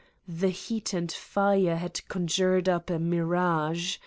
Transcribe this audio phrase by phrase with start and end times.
[0.27, 3.97] The heat and fire had conjured up a mirage.